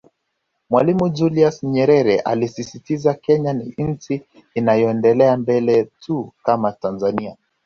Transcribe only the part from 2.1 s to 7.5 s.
alisisitiza Kenya ni nchi inayoendelea mbele tu kama Tanzania